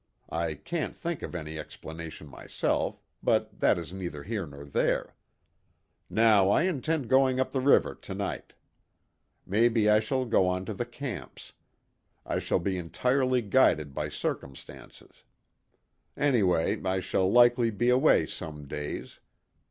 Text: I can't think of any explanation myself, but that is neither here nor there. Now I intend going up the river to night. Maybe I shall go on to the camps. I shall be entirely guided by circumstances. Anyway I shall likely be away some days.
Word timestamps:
I 0.31 0.55
can't 0.55 0.97
think 0.97 1.21
of 1.21 1.35
any 1.35 1.59
explanation 1.59 2.27
myself, 2.27 2.99
but 3.21 3.59
that 3.59 3.77
is 3.77 3.93
neither 3.93 4.23
here 4.23 4.47
nor 4.47 4.65
there. 4.65 5.15
Now 6.09 6.49
I 6.49 6.63
intend 6.63 7.07
going 7.07 7.39
up 7.39 7.51
the 7.51 7.61
river 7.61 7.93
to 7.93 8.13
night. 8.15 8.53
Maybe 9.45 9.87
I 9.87 9.99
shall 9.99 10.25
go 10.25 10.47
on 10.47 10.65
to 10.65 10.73
the 10.73 10.87
camps. 10.87 11.53
I 12.25 12.39
shall 12.39 12.57
be 12.57 12.79
entirely 12.79 13.43
guided 13.43 13.93
by 13.93 14.09
circumstances. 14.09 15.23
Anyway 16.17 16.81
I 16.83 16.99
shall 16.99 17.31
likely 17.31 17.69
be 17.69 17.89
away 17.89 18.25
some 18.25 18.67
days. 18.67 19.19